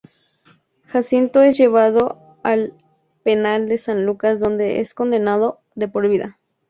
[0.87, 2.73] Jacinto es llevado al
[3.21, 6.39] penal de San Lucas donde es condenado de por vida.